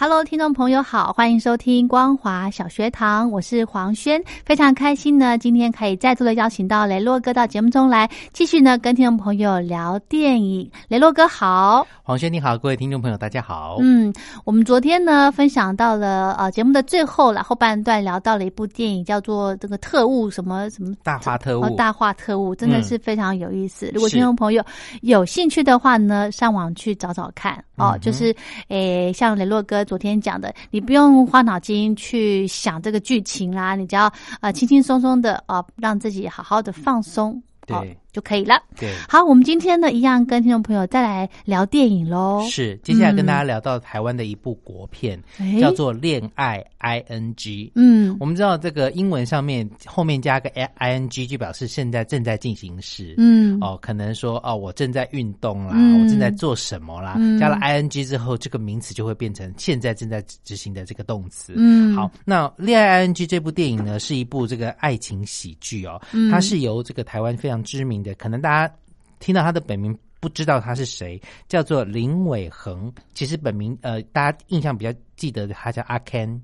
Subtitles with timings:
[0.00, 10.70] Hello，听众朋友好，欢迎收听光华小学堂，我是黄轩，非常开心呢，今天可以再度的邀请到雷洛哥到节目中来，继续呢跟听众朋友聊电影。
[10.86, 13.76] 雷洛哥好，黄轩你好，各位听众朋友大家好。
[13.82, 14.10] 嗯，
[14.46, 23.90] 我们昨天呢分享到了呃节目的最后了后半段，聊到了一部电影叫做这个特务什么什么大话特务，哦、大话特务真的是非常有意思。
[23.92, 24.64] 如果听众朋友
[25.02, 28.34] 有兴趣的话呢，上网去找找看哦，就是
[28.68, 29.98] 诶像雷洛哥昨。
[29.98, 38.62] 天讲的，你不用花脑筋去想这个剧情啦，你只要呃轻轻松松的啊，让自己好好的放松，对就可以了。
[38.76, 42.46] 对，好，我们今天呢一样跟听众朋友再来聊电影喽。
[42.50, 45.20] 是，接下来跟大家聊到台湾的一部国片，
[45.60, 47.66] 叫做《恋爱 I N G》。
[47.74, 53.14] 嗯，我们知道这个英文上面后面加个 I N G，就表示现在正在进行时。
[53.18, 57.18] 嗯，哦，可能说哦，我正在运动啦，我正在做什么啦。
[57.38, 61.52] 加了 I N G 之后，这个名词就会变成现在正在执行的这个动词。
[61.56, 66.00] 嗯，好，那《恋爱 I N G》这部电影呢，是一部这个爱情喜剧哦，
[66.30, 68.74] 它是由这个台湾非常知名的，可能大家。
[69.20, 72.92] 听到他的本名不知道他是谁，叫做林伟恒。
[73.14, 76.40] 其实本名呃，大家印象比较记得他叫阿 Ken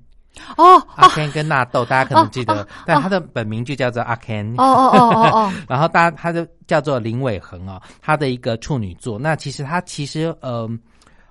[0.57, 4.53] 哦，阿 Ken 跟纳豆，大家可能记得，但他的本名就叫做阿 Ken。
[4.57, 5.53] 哦哦哦哦哦。
[5.69, 9.17] 然后大家他就叫做林伟恒啊，他的一个处女座。
[9.17, 10.69] 那其实他其实呃。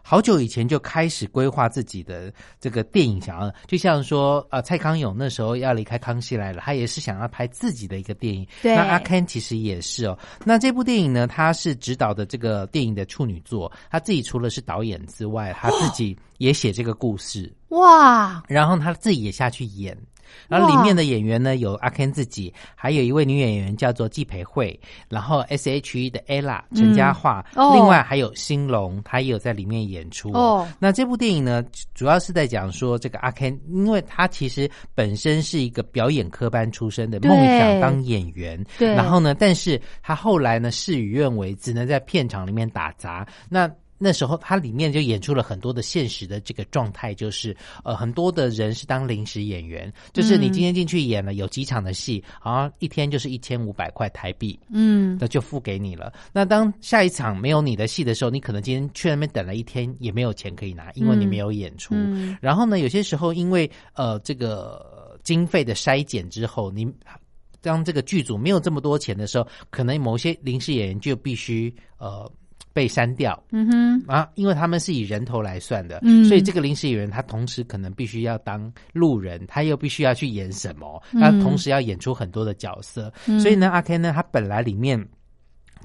[0.07, 8.47] 好久以前就开始规划自己的这个电影，想要就像说，呃，蔡康永那时候要离开康熙来了，他也是想要拍自己的一个电影。
[8.61, 10.19] 对，那阿 Ken 其实也是哦。
[10.45, 17.51] 那这部电影呢，他是指导的这个电影的处女作，他自己除了是导演之外，他自己也写这个故事。
[17.71, 18.43] 哇！
[18.47, 19.97] 然后他自己也下去演。
[20.49, 30.33] 然后里面的演员呢，有阿 Ken 自己，还有一位女演员叫做季培慧，然后 S.H.E 的 ella 陈嘉桦，另外还有兴隆，他也有在里面演出。
[30.33, 31.65] 哦，那这部电影呢，
[31.95, 38.63] 主要是在讲说这个阿 Ken，因为他其实本身是一个表演科班出身的，梦想当演员。
[38.79, 38.95] 对。
[38.95, 43.27] 然后呢，但是他后来呢，事与愿违，只能在片场里面打杂。
[43.49, 56.13] 那那时候，它里面就演出了很多的现实的这个状态，就是呃，很多的人是当临时演员，就是你今天进去演了有几场的戏，好像一天就是一千五百块台币，嗯，那就付给你了。
[56.33, 61.95] 那当下一场没有你的戏的时候，你可能今天去那边等了一天，也没有钱可以拿，因为你没有演出。
[62.41, 66.93] 然后呢，有些时候因为呃这个经费的筛减之后，你
[67.63, 72.31] 当这个剧组没有这么多钱的时候，可能某些临时演员就必须呃。
[72.75, 74.05] 被删掉，嗯哼。
[74.07, 85.03] 啊，因为他们是以人头来算的，嗯，所以这个临时演员他同时可能必须要当路人，他又必须要去演什么，他同时要演出很多的角色，所以呢，阿 Ken 呢，他本来里面。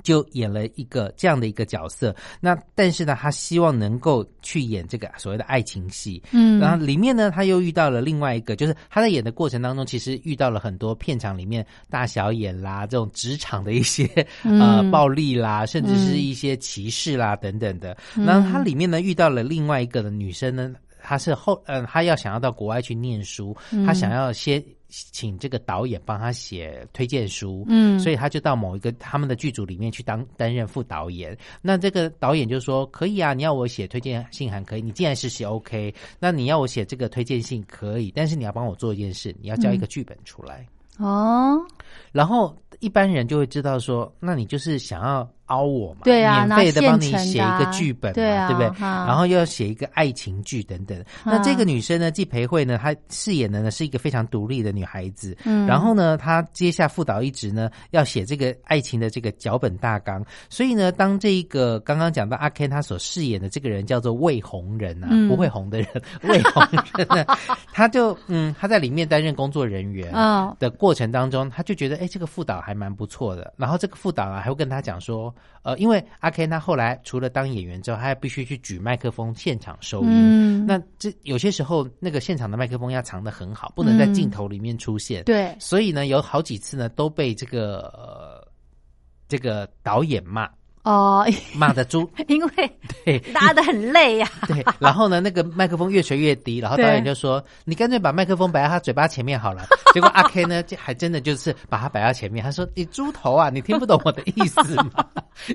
[0.03, 14.05] 就演了一个这样的一个角色，那但是呢，他希望能够去演这个所谓的爱情戏，嗯，然后里面呢，他又遇到了另外一个，就是他在演的过程当中，其实遇到了很多片场里面大小眼啦，这种职场的一些
[14.43, 17.97] 呃暴力啦，甚至是一些歧视啦等等的。
[18.15, 23.55] 然后他里面呢遇到了另外一个的女生呢，她是后嗯，她要想要到国外去念书，
[23.85, 24.63] 她想要先。
[24.89, 31.37] 请这个导演帮他写推荐书，嗯，所以他就到某一个他们的剧组里面去当担任副导演。
[31.61, 40.67] 那这个导演就说：“可以啊，你要我写推荐信函可以，你既然是写 OK，那你要我写这个推荐信可以，但是你要帮我做一件事，你要交一个剧本出来。”
[40.97, 41.57] 哦，
[42.11, 48.69] 然后一般人就会知道说，那你就是想要凹我嘛，对啊，免费的帮你写一个剧本嘛，对啊，对不对？
[48.79, 51.03] 哈然后又要写一个爱情剧等等。
[51.23, 55.37] 那这个女生呢，季培慧呢，她饰演的呢是一个非常独立的女孩子。
[55.45, 60.25] 嗯然后呢，她接下副导一职呢，要写这个爱情的这个脚本大纲。
[60.49, 65.87] 所以呢，当这一个刚刚讲到阿 Ken 他所饰演的这个人叫做魏红人啊，嗯不会红的人，
[66.23, 66.63] 魏红
[66.97, 67.25] 人呢，
[67.73, 70.11] 他就嗯，他在里面担任工作人员。
[70.13, 70.29] 嗯
[70.59, 73.53] 的过程当中，他就觉得，哎，这个副导还蛮不错的。
[73.57, 80.09] 然后这个副导啊，还会跟他讲说，呃，因为阿 Ken 他后来除了当演员之后，他还必须去举麦克风现场收音。
[80.09, 85.23] 嗯，那这有些时候，那个现场的麦克风要藏得很好，不能在镜头里面出现。
[85.25, 88.47] 对，所以呢，有好几次呢，都被这个呃
[89.27, 90.49] 这个导演骂，
[90.83, 92.71] 哦， 骂的猪因为
[93.05, 94.63] 对拉的很累呀， 对。
[94.79, 102.43] 然后呢，那个麦克风越吹越低，然后导演就说：“你干脆把麦克风摆在他嘴巴前面好了。”结果阿 K 呢，就还真的就是把它摆到前面。
[102.43, 105.05] 他说：“你猪头啊，你听不懂我的意思吗？”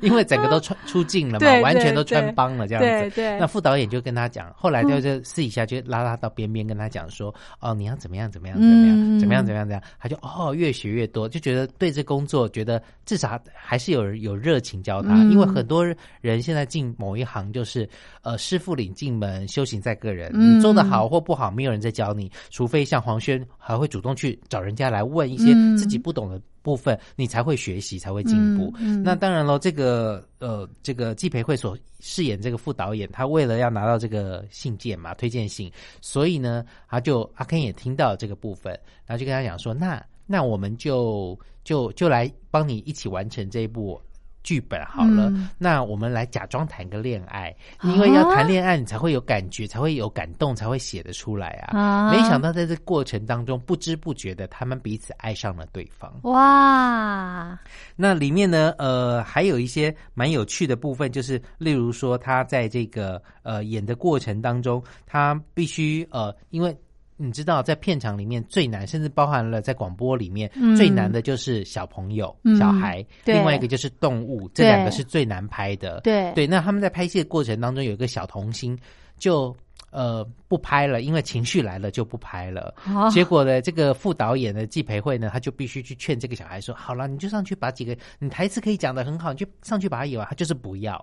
[0.02, 2.88] 因为整个都穿出镜了嘛，对完全都穿帮了这样子。
[2.88, 15.84] 对对那副导演就跟他讲，后来就就私底下就拉拉到边边跟他讲说：“哦，你要怎么样怎么样怎么样嗯怎么样怎么样怎么样。”他就哦越学越多，就觉得对这工作觉得至少还是有人有热情教他，嗯因为很多
[16.20, 17.88] 人现在进某一行就是
[18.22, 20.30] 呃师傅领进门，修行在个人。
[20.34, 28.72] 嗯你做的好或不好，没有人在教你，除非像黄轩还会主动去找人家来问一些嗯自己不懂的部分，你才会学习，才会进步。
[28.78, 35.70] 嗯嗯那当然喽，这个呃，这个季培慧所饰演这个副导演，他为了要拿到这个信件嘛，推荐信，
[36.00, 38.72] 所以呢，他就阿 Ken 也听到这个部分，
[39.06, 44.00] 然后就跟他讲说，那那我们就就就来帮你一起完成这一部。
[44.44, 47.52] 剧本好了，嗯那我们来假装谈个恋爱，
[47.82, 51.76] 因为要谈恋爱，你才会有感觉，才会有感动，才会写得出来啊。
[51.76, 56.12] 啊没想到在这过程当中，不知不觉的，他们彼此爱上了对方。
[56.24, 57.58] 哇，
[57.96, 66.76] 那里面呢，呃，还有一些蛮有趣的部分，就是例如说，他在这个呃演的过程当中，他必须呃，因为
[67.16, 76.00] 你知道，在片场里面最难，甚至包含了在广播里面、嗯最难的就是小朋友、嗯小孩，另外一个就是动物，这两个是最难拍的。
[76.02, 78.78] 对对，那他们在拍戏的过程当中，有一个小童星
[79.18, 79.54] 就。
[79.94, 82.74] 呃，不拍了，因为情绪来了就不拍了。
[82.88, 91.02] 哦结果呢，这个副导演的季培慧呢，他就必须去劝这个小孩说：“好了，你就上去把几个你台词可以讲的很好，你就上去把它演完。”他就是不要。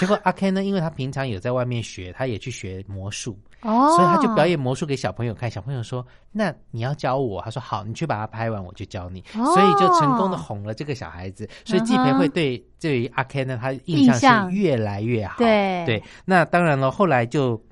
[0.00, 5.48] 结果阿 Ken 呢，因为他平常有在外面学，他也去学魔术，哦，所以他就表演魔术给小朋友看。
[5.48, 9.20] 小朋友说：“那你要教我？”他说：“好，你去把它拍完，我就教你。
[9.38, 11.48] 哦所以就成功的哄了这个小孩子。
[11.64, 15.38] 所以季培慧对对于阿 Ken 呢，他印象印象是越来越好。
[15.38, 17.62] 对对，那当然了，后来就。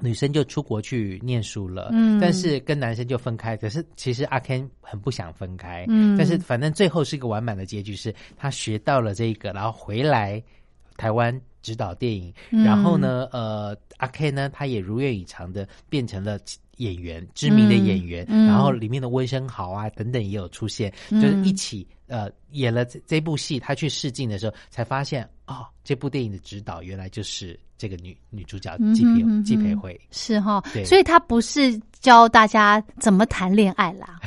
[0.00, 3.56] 女生就出国去念书了，嗯但是跟男生就分开。
[3.56, 10.42] 可是其实阿 Ken 很不想分开，嗯但是反正最后是一个完满的结局，是他学到了这个，然后回来
[10.96, 16.38] 台湾指导电影，嗯然后呢，呃，阿 Ken 呢，他也如愿以偿的变成了
[16.76, 23.58] 演员，知名的演员，然后里面的温升豪啊等等也有出现，嗯就是一起呃演了这这部戏。
[23.58, 29.98] 他去试镜的时候才发现，哦，这部电影的指导原来就是这个女女主角季培嗯季培慧。
[30.10, 34.20] 是哈对，所以他不是教大家怎么谈恋爱啦，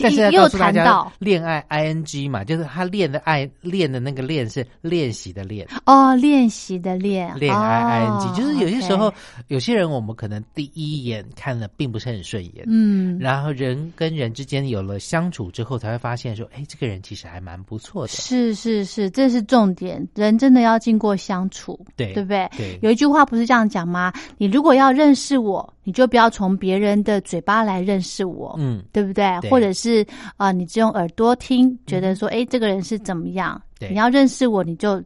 [0.00, 9.12] 但是要也有告诉大家谈到，恋爱 ing 嘛，就是他练的爱练的那个练是练习的练，哦，练习的练，恋爱哦 ing，就是有些时候
[9.48, 18.08] 有些人我们可能第一眼看了并不是很顺眼，嗯，然后人跟人之间有了相处之后，才会发现说，哎，这个人其实还蛮不错的。
[18.08, 22.48] 是是是，这是重点，人真的要经过相处，对对不对？
[22.56, 24.12] 对有一句话不是这样讲吗？
[24.38, 29.38] 你如果要认识我，你就不要从别人的嘴巴来认识我，嗯，对不对？
[29.40, 30.04] 对或者是
[30.36, 33.62] 啊、呃你只用耳朵听，觉得说，哎、这个人是怎么样？
[33.78, 35.00] 对你要认识我，你就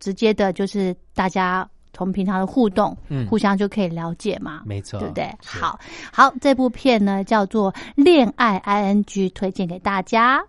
[0.00, 4.62] 直接的，就是大家从平常的互动，嗯互相就可以了解嘛。
[4.64, 5.28] 没错，对不对？
[5.44, 5.78] 好，
[6.10, 10.42] 好，这部片呢叫做《恋爱 ING》，推荐给大家。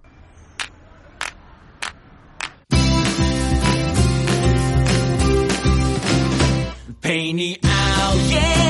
[7.01, 8.68] 陪你熬夜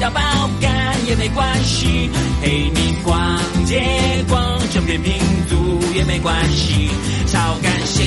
[0.00, 0.20] 要爆
[0.60, 2.10] 肝也没关系，
[2.42, 5.12] 陪你逛街逛整片民
[5.48, 6.90] 族也没关系，
[7.26, 8.02] 超感谢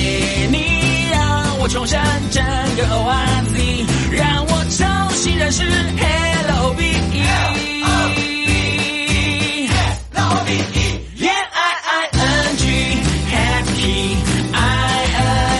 [0.50, 2.44] 你让我重生整
[2.76, 7.18] 个 ORZ，让我重新认识 Hello B E。
[11.16, 12.62] 恋爱 I N G
[13.32, 14.16] happy
[14.52, 14.56] I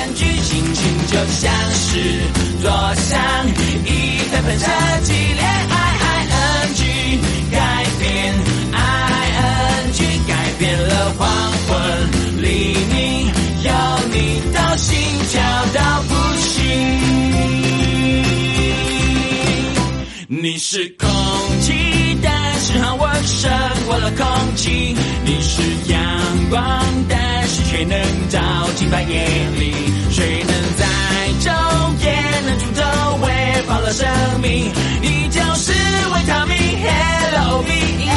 [0.04, 1.82] N G 心情就像是
[2.62, 3.18] 坐上
[3.84, 3.88] 一
[4.30, 4.64] 台喷射
[5.02, 5.12] 机。
[5.12, 5.77] 恋爱
[14.78, 14.96] 心，
[15.30, 15.42] 跳
[15.74, 16.54] 到不行。
[20.28, 21.08] 你是空
[21.62, 21.72] 气，
[22.22, 23.50] 但是和我胜
[23.86, 24.94] 过了空气。
[25.24, 25.60] 你是
[25.92, 26.00] 阳
[26.48, 26.62] 光，
[27.08, 28.38] 但是却能照
[28.76, 29.26] 进半夜
[29.58, 29.74] 里。
[30.12, 30.86] 谁能在
[31.40, 31.50] 昼
[32.04, 32.06] 夜
[32.46, 32.80] 能出头，
[33.22, 33.26] 喂
[33.66, 34.06] 饱了生
[34.40, 34.70] 命？
[35.02, 37.70] 你就是维他命，Hello B。
[37.72, 38.14] 恋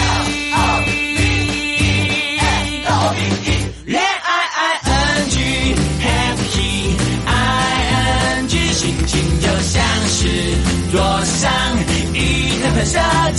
[12.91, 13.30] 一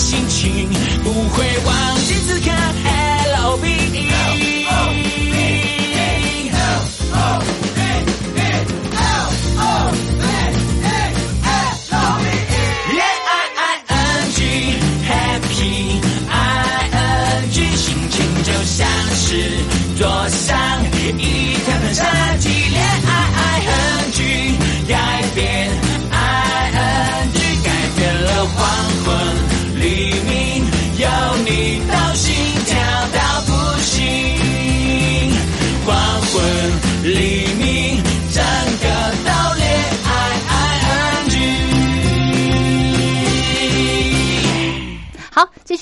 [0.00, 0.29] 就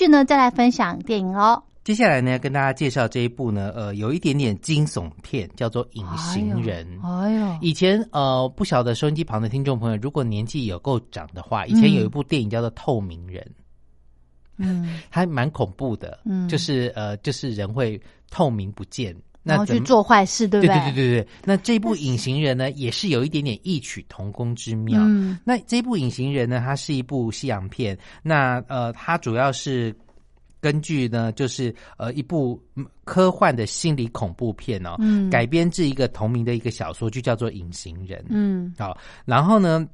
[0.09, 1.63] 续呢，再来分享电影哦。
[1.85, 6.87] 接下来呢，跟大家介绍这一部呢，呃，有一点点惊悚片，叫做《隐形人》。
[7.07, 13.43] 哎呦，以前呃，不晓得收音机旁的听众朋友，如果年纪有够长的话，以前有一部电影叫做《透明人》，
[14.59, 16.47] 嗯，还蛮恐怖的，嗯。
[16.49, 18.01] 就是呃，就是人会
[18.31, 20.75] 透明不见，那然后去做坏事，对不对？
[20.77, 25.01] 对对对那这部《隐形人》呢，也是有一点点异曲同工之妙。
[25.03, 25.39] 嗯。
[25.45, 29.95] 那这部《隐形人》呢，它是一部西洋片，那呃，它主要是
[30.61, 35.31] 根据呢，就是呃一部嗯科幻的心理恐怖片哦，嗯。
[35.31, 38.19] 改编自一个同名的一个小说，就叫做《隐形人》。
[38.29, 38.75] 嗯。
[38.79, 39.87] 好，然后呢，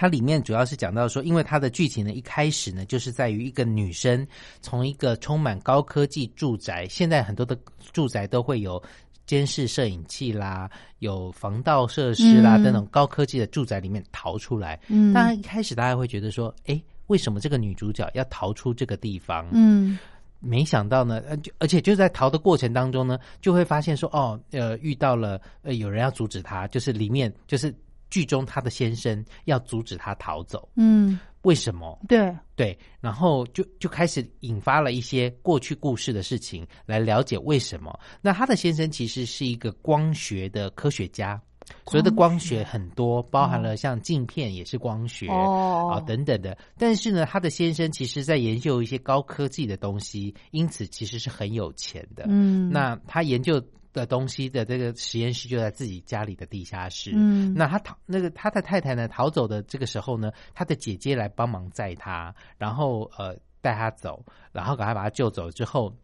[0.00, 4.24] 它里面主要是讲到说，因为它的剧情呢，一开始呢，就是在于一个女生
[4.62, 7.58] 从一个充满高科技住宅，现在很多的
[7.92, 8.80] 住宅都会有
[9.26, 14.78] 监视摄影器啦，有防盗设施啦、嗯等等高科技的住宅里面逃出来。
[14.86, 19.48] 嗯，当然一开始大家会觉得说，哎，为什么这个女主角要逃出这个地方？
[19.50, 19.98] 嗯
[20.38, 27.74] 没想到呢，呃，而且就在逃的过程当中呢，就会发现说，哦，呃，遇到了呃有人要阻止她，就是里面就是
[28.10, 31.98] 剧中他的先生要阻止他逃走，嗯，为什么？
[32.08, 37.98] 对，对，然后就就开始引发了一些过去故事的事情，来了解为什么。
[38.20, 41.40] 那他的先生其实是一个光学的科学家。
[41.86, 46.56] 所谓的光学很多，包含了像镜片也是光学、哦啊等等的。
[46.78, 52.24] 但是呢，他的先生其实在研究一些高科技的东西，因此其实是很有钱的。
[52.26, 53.62] 嗯，那他研究
[53.92, 57.12] 的东西的这个实验室就在自己家里的地下室。
[57.14, 65.94] 嗯那他逃那个他的太太呢逃走的这个时候呢，他的姐姐来帮忙载他，然后呃带他走，然后赶快把他救走之后。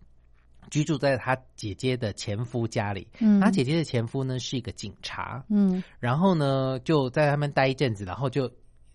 [0.71, 8.51] 居住在他姐姐的前夫家里，嗯他姐姐的前夫呢是一个警察，嗯然后呢就在他们待一阵子，然后就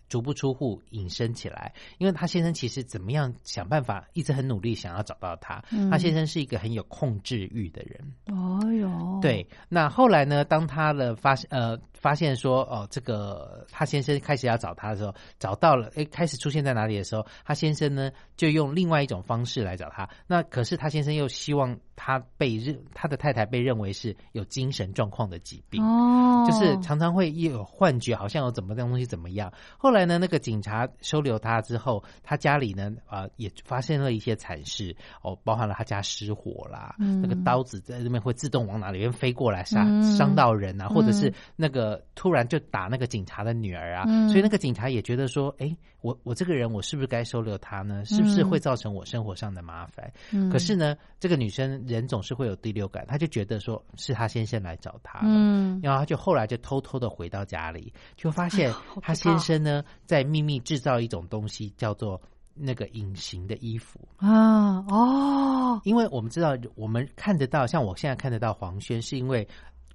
[0.10, 5.64] 足不出户隐身起来，因为他先生其实怎么样想办法，一直很努力想要找到他。
[5.72, 9.48] 嗯他先生是一个很有控制欲的人，哦哟，，对。
[9.70, 20.10] 那后来呢，当他的发现呃发现说哦，这个他先生开始要找他的时候，找到了，哎，开始出现在哪里的时候，他先生呢就用另外一种方式来找他。
[20.28, 25.84] 那可是他先生又希望他被认他的太太被认为是有精神状况的疾病。
[25.84, 29.52] 哦，就是常常会有幻觉，好像有怎么样东西怎么样。
[29.78, 34.96] 后来呢，那个警察收留他之后，他家里呢，呃，也发现了一些惨事。
[35.22, 37.22] 哦，包含了他家失火啦，嗯。
[37.22, 40.02] 那个刀子在那边会自动往哪里边飞过来杀、嗯。
[40.16, 44.30] 伤到人啊，或者是嗯那个突然就打那个警察的女儿啊，嗯。
[44.30, 48.06] 所以那个警察也觉得说，哎，我我这个人我是不是该收留他呢？
[48.06, 50.10] 是不是会造成我生活上的麻烦？
[50.32, 50.50] 嗯。
[50.50, 55.26] 可是呢，这个女生人总是会有第六感，他就觉得说是他先生来找他了。
[55.28, 62.22] 嗯然后他就后来就偷偷的回到家里，就发现他先生呢在秘密制造一种东西，叫做
[62.54, 69.48] 那个隐形的衣服啊哦，因为我们知道我们看得到，像我现在看得到黄轩，是因为。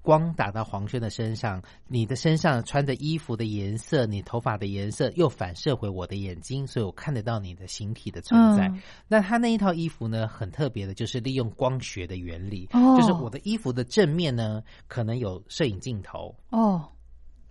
[0.04, 8.70] 光打到黄轩的身上，你的身上穿的衣服的颜色，你头发的颜色又反射回我的眼睛，所以我看得到你的形体的存在。
[9.08, 16.86] 那他那一套衣服呢，很特别的，就是利用光学的原理，就是我的衣服的正面呢，可能有摄影镜头哦，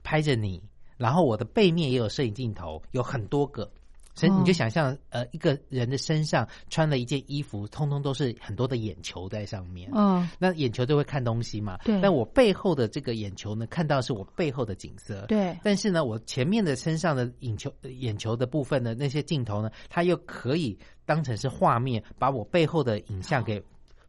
[0.03, 0.61] 拍着你，
[0.95, 3.67] 然后我的背面也有摄影镜头，有很多个。
[4.15, 9.89] 所以你就想象，呃，一个人的身上穿了一件衣服，通通都是很多的眼球在上面。
[9.93, 11.77] 嗯，那眼球就会看东西嘛。
[11.83, 11.99] 对。
[12.01, 15.25] 但我背后的这个眼球呢，看到是我背后的景色。
[15.27, 15.57] 对。
[15.63, 23.63] 但是呢，我前面的身上的眼球眼球的部分呢那些镜头呢，它又可以当成是画面，把我背后的影像给。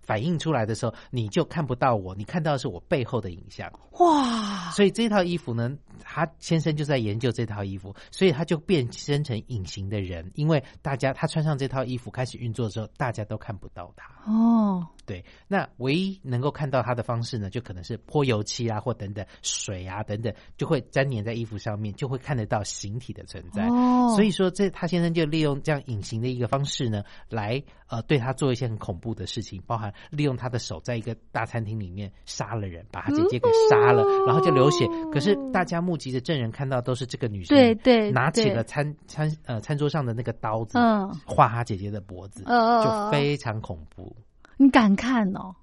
[0.05, 3.71] 反映出来的时候，你就看不到我，你看到的是我背后的影像。
[3.99, 4.71] 哇！
[4.71, 5.71] 所以这套衣服呢，
[6.03, 14.31] 他先生就在研究这套衣服，所以他就变身成隐形的人，因为大家他穿上这套衣服开始运作的时候，大家都看不到他。
[14.31, 23.67] 哦，对，那唯一能够看到他的方式呢，就可能是泼油漆啊，或等等水啊等等，就会粘黏在衣服上面，就会看得到形体的存在。
[23.69, 29.93] 哦，所以说这他先生就利用这样隐形的一个方式呢，来呃对他做一些很恐怖的事情，包含。
[30.11, 34.87] 利用他的手在一个大餐厅里面杀了人，把他姐姐给杀了，然后就流血。
[35.13, 44.15] 可是大家目击的证人看到都是这个女生，对对，拿起了餐餐呃餐桌上的那个刀子，嗯划他姐姐的脖子，嗯就非常恐怖。
[44.57, 45.55] 你敢看哦？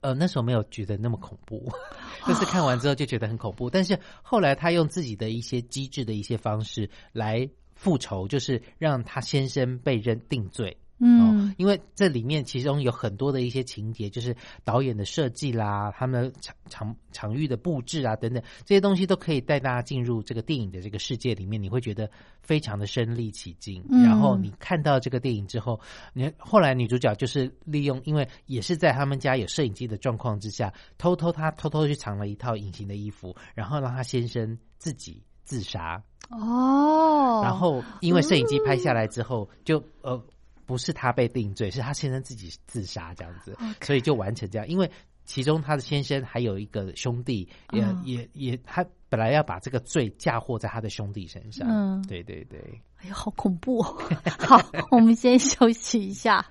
[0.00, 1.66] 呃，那时候没有觉得那么恐怖，
[2.26, 3.70] 但是看完之后就觉得很恐怖。
[3.70, 10.76] 但是后来他用自己的一些机智的一些方式来复仇，就是让他先生被认定罪。
[10.98, 22.08] 嗯，因为这里面其中有很多的一些情节，就是导演的设计啦，他们场场场域的布置啊等等，这些东西都可以带大家进入这个电影的这个世界里面，你会觉得
[22.42, 23.84] 非常的身临其境。
[23.90, 25.80] 然后你看到这个电影之后，
[26.12, 36.02] 你后来女主角就是利用，因为也是在他们家有摄影机的状况之下，偷偷她偷偷去藏了一套隐形的衣服，然后让她先生自己自杀。
[36.30, 40.24] 哦，然后因为摄影机拍下来之后，就呃。
[40.66, 44.66] 不是他被定罪，是他先生自己自杀这样子，所以就完成这样。
[44.68, 44.90] 因为
[45.24, 51.66] 其中他的先生还有一个兄弟，也也也，他本来要把这个罪嫁祸在他的兄弟身上。
[51.68, 52.60] 嗯，对对对。
[52.96, 53.82] 哎呀，好恐怖！
[53.82, 56.44] 好，我们先休息一下。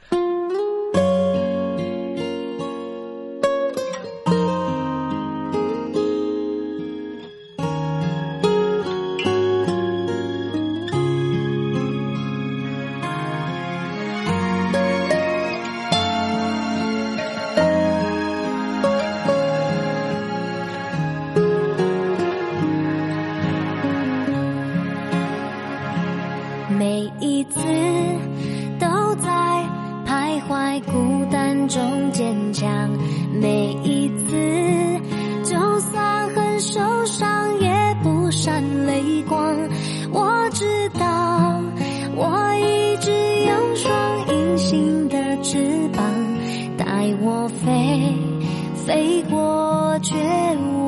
[48.86, 50.14] 飞过绝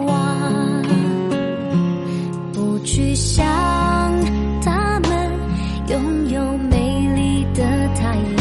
[0.05, 0.84] 望
[2.51, 3.45] 不去想
[4.62, 5.31] 他们
[5.88, 7.63] 拥有美丽的
[7.95, 8.34] 太阳。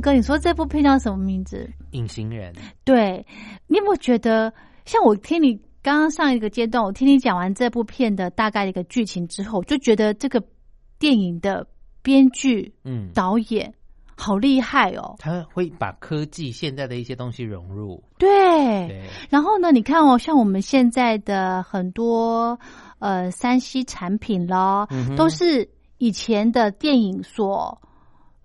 [0.00, 1.68] 哥，你说这部片叫什么名字？
[1.90, 2.52] 隐形人。
[2.84, 3.24] 对，
[3.66, 4.52] 你有没有觉得，
[4.84, 10.42] 像我听你刚刚上一个阶段，我听你讲完这部片的大概的一个剧情之后，就觉得这个
[10.98, 11.66] 电影的
[12.02, 13.72] 编剧、嗯，导演
[14.16, 15.16] 好厉害哦。
[15.18, 18.02] 他会把科技现在的一些东西融入。
[18.18, 18.28] 对，
[18.88, 22.58] 对，然后呢，你看哦，像我们现在的很多
[22.98, 27.80] 呃三 C 产品咯，嗯都是以前的电影所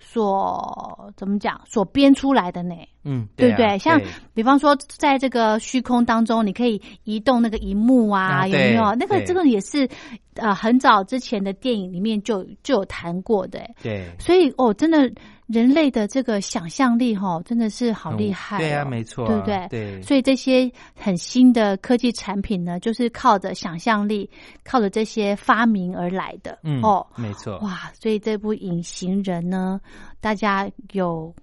[0.04, 2.76] 所怎么讲所编出来的呢？
[3.06, 3.78] 嗯，对不啊对？
[3.80, 4.02] 像
[4.34, 8.94] 比方说，在这个虚空当中，你可以移动那个荧幕啊，啊有没有？
[8.96, 9.90] 那个这个也是
[10.36, 13.60] 呃很早之前的电影里面就就有谈过的。
[13.82, 15.12] 对，所以哦，真的
[15.54, 19.68] 人类的这个想象力哈、真的是好厉害、哦对啊，没错啊，对不对？
[19.70, 24.28] 对，所以这些很新的科技产品呢，就是靠着想象力，
[24.64, 26.58] 靠着这些发明而来的。
[26.64, 27.92] 嗯，哦，没错，哇！
[27.94, 29.80] 所以这部《隐形人》呢，
[30.20, 31.34] 大家有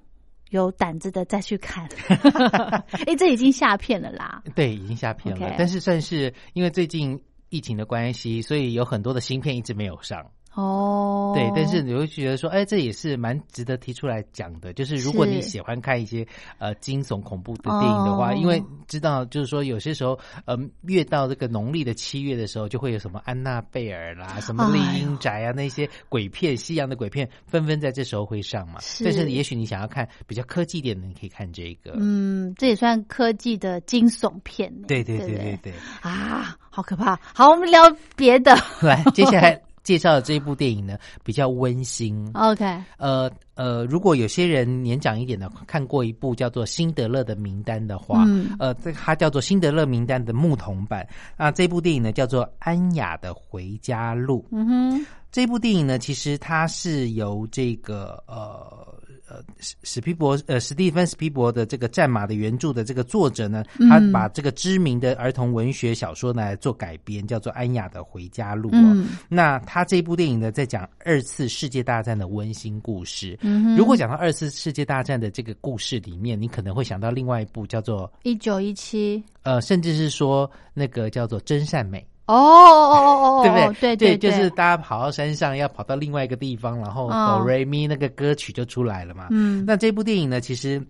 [0.51, 1.89] 有胆子的再去看。
[3.07, 4.43] 哎，这已经下片了啦。
[4.57, 10.27] 对，已经下片了但是算是因为最近疫情的关系，所以有很多的新片一直没有上。
[10.55, 14.73] 哦，对，但是你会觉得说，哎，这也是蛮值得提出来讲的。
[14.73, 16.27] 就是如果你喜欢看一些
[16.59, 28.81] 呃惊悚恐怖的电影的话，哦因为知道就是说有些时候，嗯、越到这个农历的七月的时候，就会有什么安娜贝尔啦、什么丽哎呦英宅啊那些鬼片、西洋的鬼片，纷纷在这时候会上嘛。
[28.81, 31.95] 是但是也许你想要看比较科技一点的，你可以看这个。
[31.97, 35.73] 嗯，这也算科技的惊悚片对对对对对。
[36.01, 37.17] 啊，好可怕！
[37.33, 37.83] 好，我们聊
[38.17, 38.57] 别的。
[38.83, 42.31] 来，接下来介绍的这一部电影呢，比较温馨。
[42.35, 42.65] OK，
[42.99, 43.31] 呃
[43.61, 51.07] 呃，如果有些人年长一点的看过一部叫做《辛德勒的名单》的话，嗯呃，这它叫做《辛德勒名单》的牧童版。
[51.37, 54.41] 那这部电影呢，叫做《安雅的回家路》。
[54.51, 68.93] 嗯哼，这部电影呢，其实它是由这个呃呃史史皮伯呃史蒂芬史皮伯的这个《战马》的原著的这个作者呢，他嗯把这个知名的儿童文学小说呢来做改编，叫做《安雅的回家路》哦。
[68.95, 73.39] 嗯那他这部电影呢，在讲二次世界大战的温馨故事。
[73.51, 82.07] 嗯哼，如果讲到二次世界大战的这个故事里面，你可能会想到另外一部叫做一九一七，呃，甚至是说那个叫做真善美。
[82.27, 83.97] 哦哦哦哦， 对不对？
[83.97, 89.27] 对就是大家跑到山上，要跑到另外一个地方，然后哦哆瑞咪那个歌曲就出来了嘛。
[89.31, 90.81] 嗯那这部电影呢，其实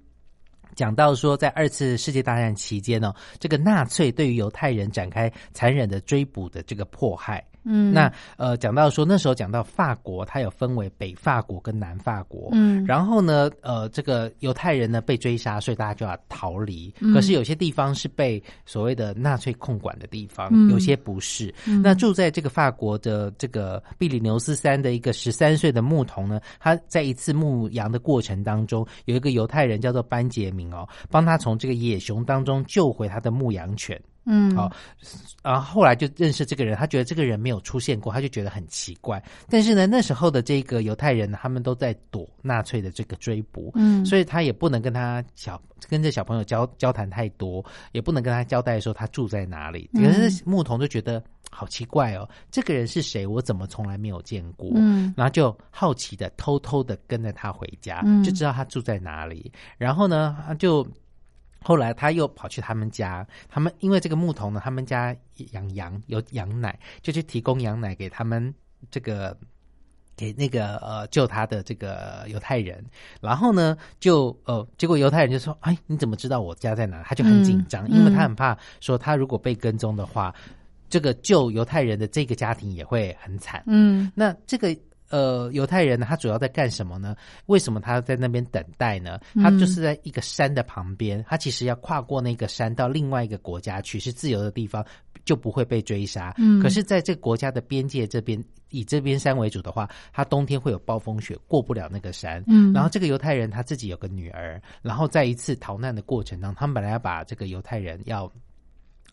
[0.74, 7.42] 讲到说，在二次世界大战期间呢、这个纳粹对于犹太人展开残忍的追捕的这个迫害。
[7.64, 12.48] 嗯，那呃，讲到说那时候讲到法国，它有分为北法国跟南法国。
[12.52, 16.92] 嗯然后呢，呃，这个犹太人呢被追杀，所以大家就要逃离。
[17.00, 21.54] 嗯可是有些地方是被所谓的纳粹控管的地方，嗯有些不是。
[21.66, 34.00] 嗯那住在这个法国的这个比利牛斯山的一个十三岁的牧童呢，他在一次牧羊的过程当中，有一个犹太人叫做班杰明哦，帮他从这个野熊当中救回他的牧羊犬。
[34.24, 34.70] 嗯好
[35.42, 39.22] 然后后来就认识这个人，他觉得这个人没有出现过，他就觉得很奇怪。
[39.48, 49.88] 但是呢，那时候的这个犹太人，他们都在躲纳粹的这个追捕，嗯，所以他也不能跟他小跟这小朋友交交谈太多，也不能跟他交代说他住在哪里。
[49.94, 53.26] 嗯可是牧童就觉得好奇怪哦，这个人是谁？
[53.26, 54.70] 我怎么从来没有见过？
[54.74, 59.50] 嗯然后就好奇的偷偷的跟着他回家，嗯就知道他住在哪里。
[59.78, 60.86] 然后呢，他就
[61.62, 65.14] 后来他又跑去他们家，他们因为这个牧童呢，他们家
[65.52, 68.54] 养羊有羊奶，就去提供羊奶给他们
[68.90, 69.36] 这个。
[70.16, 72.84] 给那个呃救他的这个犹太人，
[73.22, 80.34] 然后呢，就呃，结果犹太人就说：“哎，你怎么知道我家在哪？”他就很紧张，嗯因为他很怕说他如果被跟踪的话，
[80.90, 83.62] 这个救犹太人的这个家庭也会很惨。
[83.64, 84.76] 嗯那这个
[85.10, 87.14] 呃犹太人呢，他主要在干什么呢？
[87.46, 89.20] 为什么他在那边等待呢？
[89.34, 94.84] 嗯他就是在一个山的旁边，他其实要跨过那个山到另外一个国家去，是自由的地方，
[95.24, 96.34] 就不会被追杀。
[96.38, 102.42] 嗯可是在这个国家的边界这边，以这边山为主的话，他冬天会有暴风雪，过不了那个山。
[102.46, 108.30] 嗯，然后这个犹太人他自己有个女儿，然后在一次逃难的过程当中，他们本来要把这个犹太人要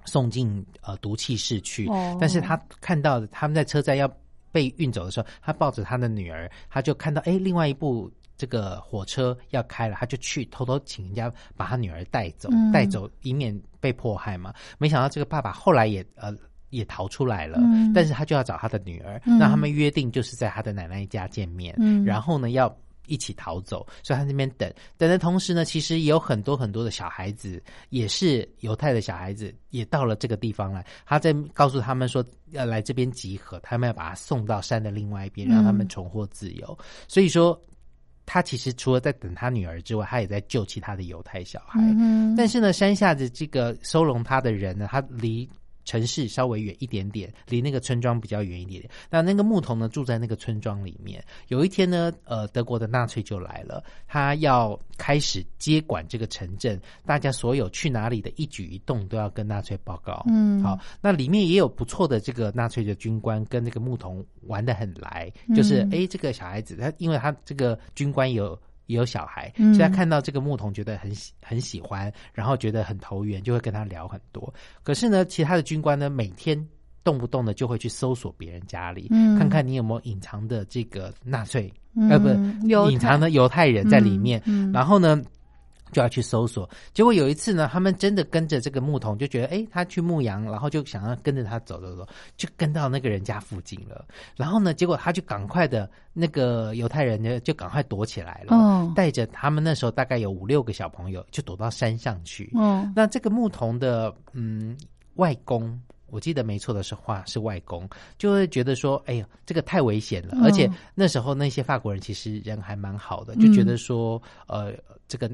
[0.05, 4.07] 送进呃毒气室去，哦但是他看到他们在车站要
[4.57, 14.51] 被运走的时候，他抱着他的女儿，他就看到哎，另外一部这个火车要开了，他就去偷偷请人家把他女儿带走，嗯带走以免被迫害嘛。
[14.79, 16.35] 没想到这个爸爸后来也呃。
[16.69, 22.67] 也逃出来了，嗯但是他就要找他的女儿，嗯那他们约定就是在他的奶奶家见面，嗯然后呢要
[23.07, 30.85] 一起逃走，所以他在那边等等的同时呢，其实也有很多很多的小孩子，也是犹太的小孩子，也到了这个地方来。
[31.05, 36.77] 他在告诉他们说要来这边集合，他们要把他送到山的另外一边，让他们重获自由。
[37.07, 37.59] 所以说。
[38.29, 41.79] 他其实除了在等他女儿之外，他也在救其他的犹太小孩。
[41.97, 45.49] 嗯但是呢，山下的这个收容他的人呢，他离
[45.87, 48.91] 城市稍微远一点点，离那个村庄比较远一点点。
[49.09, 51.23] 那那个牧童呢，住在那个村庄里面。
[51.47, 60.25] 有一天呢，呃，德国的纳粹就来了，他要开始接管这个城镇，大家所有去哪里的一举一动都要跟纳粹报告。
[60.29, 68.59] 嗯好，那里面也有不错的这个纳粹的军官跟那个牧童玩得很来，就是嗯诶，这个小孩子他因为他这个军官有。
[68.87, 74.53] 也有小孩，嗯所以他看到这个牧童觉得很喜很喜欢，然后觉得很投缘，就会跟他聊很多。
[74.83, 76.57] 可是呢，其他的军官呢，每天
[77.03, 84.41] 动不动的就会去搜索别人家里，嗯看看你有没有隐藏的这个纳粹，嗯呃，不隐藏的犹太人在里面。
[84.73, 85.21] 然后呢，
[85.91, 86.69] 就要去搜索。
[86.93, 94.05] 结果有一次呢，他们真的跟着这个牧童，就觉得诶，他去牧羊，然后就想要跟着他走走走，就跟到那个人家附近了。
[94.35, 102.51] 然后呢，结果他就赶快的，那个犹太人呢就赶快躲起来了，哦带着他们那时候大概有五六个小朋友，就躲到山上去。
[102.53, 104.77] 哦那这个牧童的嗯
[105.15, 110.29] 外公，我记得没错的是话是外公，就会觉得说，哎呀，这个太危险了。
[110.33, 114.73] 嗯而且那时候那些法国人其实人还蛮好的，嗯就觉得说，呃，
[115.07, 115.29] 这个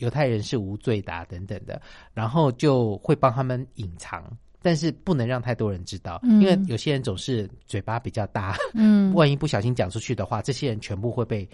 [0.00, 1.80] 犹太人是无罪的、啊、等等的，
[2.12, 4.24] 然后就会帮他们隐藏。
[4.62, 11.48] 但是不能让太多人知道，嗯因为有些人总是嘴巴比较大，嗯 万一不小心讲出去的话，这些人全部会被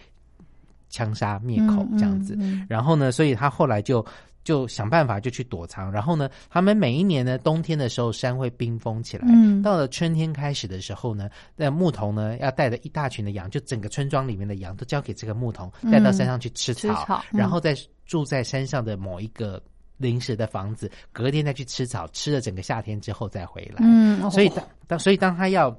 [0.88, 2.38] 枪杀灭口嗯这样子。
[2.68, 4.04] 然后呢，所以他后来就
[4.44, 5.90] 就想办法就去躲藏。
[5.90, 19.62] 然后呢，他们每一年呢，冬天的时候山会冰封起来，嗯到了春天开始的时候呢，那牧童呢要带着一大群的羊，就整个村庄里面的羊都交给这个牧童，带到山上去吃草，吃草嗯然后再住在山上的某一个。
[19.98, 23.76] 临时的房子，隔天再去吃草，吃了整个夏天之后再回来。
[23.80, 25.74] 嗯，所以当当所以当他要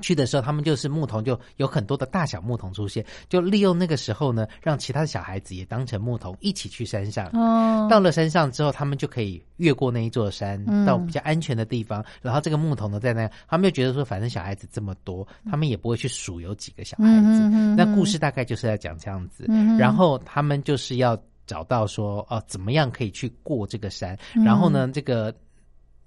[0.00, 7.26] 去的时候，他们就是牧童，就有很多的大小牧童出现，就利用那个时候呢，让其他的小孩子也当成牧童一起去山上。
[7.32, 12.04] 哦，到了山上之后，他们就可以越过那一座山，嗯到比较安全的地方。
[12.22, 17.48] 然后这个牧童呢，在那，他们就觉得说，反正小孩子这么多，他们也不会去数有几个小孩子。
[17.76, 19.46] 那故事大概就是在讲这样子。
[19.48, 24.16] 嗯然后他们就是要找到说，哦、怎么样可以去过这个山？
[24.34, 25.34] 嗯然后呢，这个。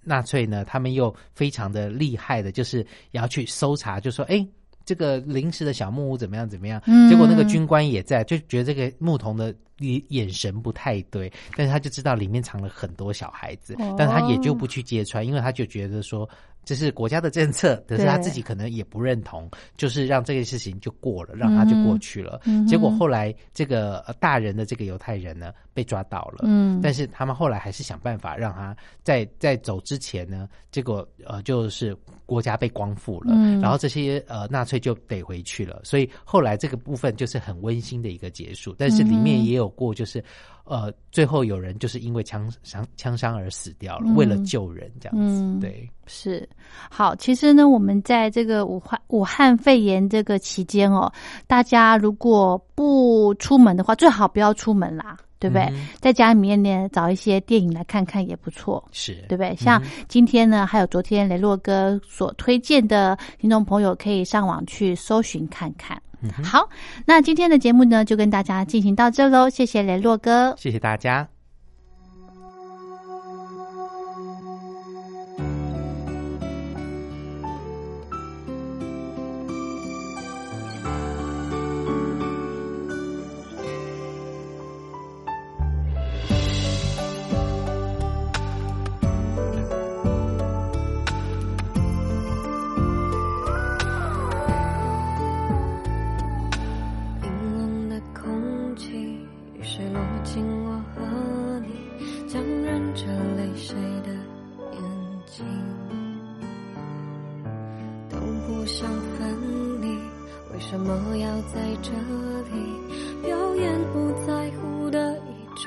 [0.10, 2.80] 纳粹呢，他们又非常的厉害的，就是
[3.12, 4.44] 也要去搜查，就说，哎，
[4.84, 6.82] 这个临时的小木屋怎么样怎么样？
[6.88, 16.28] 嗯结果那个军官也在，就觉得这个牧童的眼眼神不太对，但是他就知道里面藏了很多小孩子，哦但他也就不去揭穿，因为他就觉得说
[16.70, 22.40] 这是国家的政策，可是他自己可能也不认同，就是让这个事情就过了，让他就过去了。
[22.46, 26.80] 嗯结果后来这个呃大人的这个犹太人呢被抓到了，嗯。
[26.80, 33.60] 但是他们后来还是想办法让他在在走之前呢，结果呃就是国家被光复了，嗯。
[33.60, 40.24] 然后这些呃纳粹就得回去了，所以后来这个部分就是很温馨的一个结束，但是里面也有过就是。
[40.70, 46.48] 呃，最后有人就是因为枪伤枪伤而死掉了，嗯为了救人这样子，嗯对，是
[46.92, 51.12] 好，其实呢，我们在这个武汉武汉肺炎这个期间哦，
[51.48, 55.64] 大家如果不出门的话，最好不要出门啦，对不对？
[55.72, 58.88] 嗯在家里面呢，找一些电影来看看也不错。
[58.92, 59.56] 是，对不对？
[59.56, 66.00] 像今天呢，还有昨天雷洛哥所推荐的听众朋友，可以上网去搜寻看看。
[66.22, 66.70] 嗯好，
[67.06, 70.54] 那今天的节目呢，就跟大家进行到这喽，谢谢雷洛哥。
[70.58, 71.30] 谢谢大家。